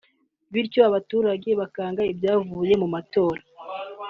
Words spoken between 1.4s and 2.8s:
bakanga ibyavuye